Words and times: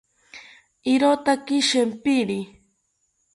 Irotaki 0.93 1.59
shempiri 1.67 2.39